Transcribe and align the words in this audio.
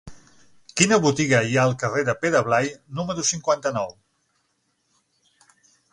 Quina 0.79 0.97
botiga 1.03 1.41
hi 1.49 1.57
ha 1.59 1.65
al 1.71 1.75
carrer 1.83 2.05
de 2.09 2.17
Pere 2.23 2.41
Blai 2.49 2.73
número 3.01 3.27
cinquanta-nou? 3.33 3.95